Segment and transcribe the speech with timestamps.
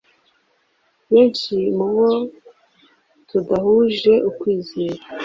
[1.11, 2.09] benshi mu bo
[3.29, 5.03] tudahuje ukwizera